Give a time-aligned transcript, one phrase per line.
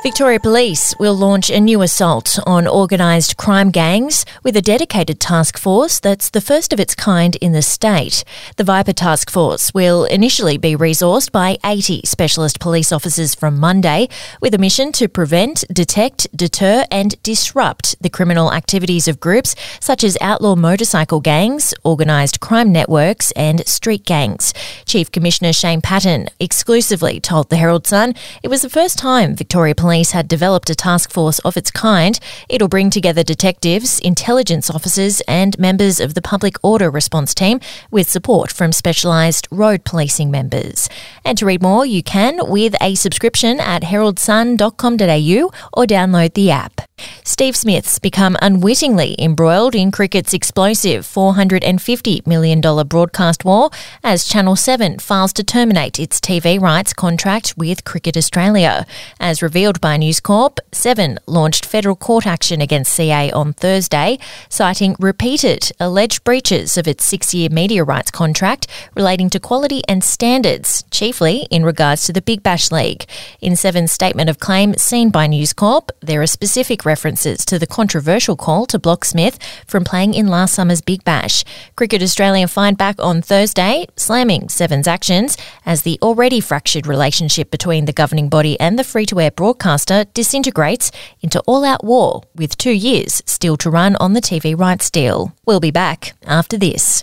[0.00, 5.58] Victoria Police will launch a new assault on organised crime gangs with a dedicated task
[5.58, 8.22] force that's the first of its kind in the state.
[8.56, 14.08] The Viper Task Force will initially be resourced by 80 specialist police officers from Monday
[14.40, 20.04] with a mission to prevent, detect, deter, and disrupt the criminal activities of groups such
[20.04, 24.54] as outlaw motorcycle gangs, organised crime networks, and street gangs.
[24.86, 29.74] Chief Commissioner Shane Patton exclusively told the Herald Sun it was the first time Victoria
[29.74, 32.20] Police Police had developed a task force of its kind.
[32.50, 37.58] It'll bring together detectives, intelligence officers, and members of the public order response team
[37.90, 40.90] with support from specialised road policing members.
[41.24, 46.87] And to read more, you can with a subscription at heraldsun.com.au or download the app.
[47.24, 53.70] Steve Smith's become unwittingly embroiled in cricket's explosive $450 million broadcast war
[54.02, 58.86] as Channel 7 files to terminate its TV rights contract with Cricket Australia.
[59.20, 64.94] As revealed by News Corp, Seven launched federal court action against CA on Thursday, citing
[64.98, 70.84] repeated alleged breaches of its six year media rights contract relating to quality and standards,
[70.90, 73.06] chiefly in regards to the Big Bash League.
[73.40, 77.66] In Seven's statement of claim seen by News Corp, there are specific references to the
[77.66, 81.44] controversial call to block Smith from playing in last summer's Big Bash.
[81.76, 87.84] Cricket Australia fined back on Thursday, slamming Seven's actions as the already fractured relationship between
[87.84, 92.56] the governing body and the free to air broadcaster disintegrates into all out war with
[92.56, 95.32] two years still to run on the TV rights deal.
[95.44, 97.02] We'll be back after this.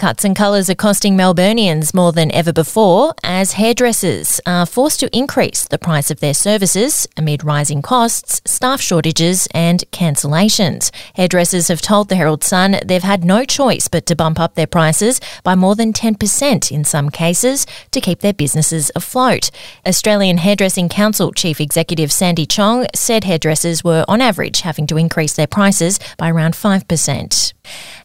[0.00, 5.14] Cuts and colours are costing Melburnians more than ever before as hairdressers are forced to
[5.14, 10.90] increase the price of their services amid rising costs, staff shortages, and cancellations.
[11.16, 14.66] Hairdressers have told the Herald Sun they've had no choice but to bump up their
[14.66, 19.50] prices by more than 10% in some cases to keep their businesses afloat.
[19.86, 25.34] Australian Hairdressing Council Chief Executive Sandy Chong said hairdressers were on average having to increase
[25.34, 27.52] their prices by around 5%.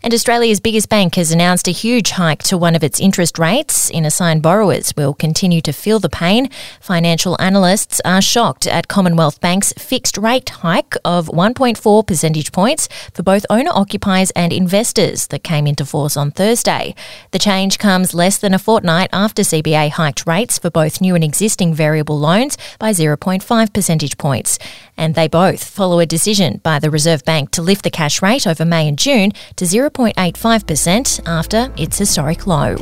[0.04, 3.92] And Australia's biggest bank has announced a huge hike to one of its interest rates.
[3.92, 6.50] In assigned borrowers will continue to feel the pain.
[6.82, 13.22] Financial analysts are shocked at Commonwealth Bank's fixed rate hike of 1.4 percentage points for
[13.22, 16.96] both owner occupiers and investors that came into force on Thursday.
[17.30, 21.24] The change comes less than a fortnight after CBA hiked rates for both new and
[21.24, 24.58] existing variable loans by 0.5 percentage points.
[24.98, 28.48] And they both follow a decision by the Reserve Bank to lift the cash rate
[28.48, 32.76] over May and June to 0.85% after its historic low.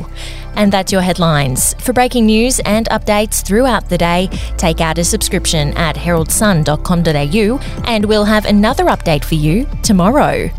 [0.56, 1.74] And that's your headlines.
[1.74, 8.04] For breaking news and updates throughout the day, take out a subscription at heraldsun.com.au and
[8.04, 10.50] we'll have another update for you tomorrow.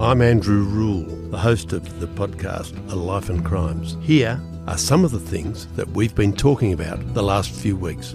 [0.00, 3.98] I'm Andrew Rule, the host of the podcast A Life and Crimes.
[4.00, 8.14] Here are some of the things that we've been talking about the last few weeks.